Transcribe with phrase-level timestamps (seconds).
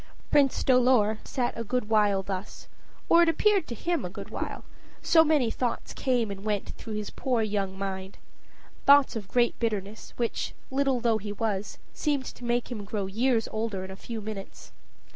[0.31, 2.67] Prince Dolor sat a good while thus,
[3.07, 4.63] or it appeared to him a good while,
[5.03, 8.17] so many thoughts came and went through his poor young mind
[8.87, 13.47] thoughts of great bitterness, which, little though he was, seemed to make him grow years
[13.51, 14.71] older in a few minutes.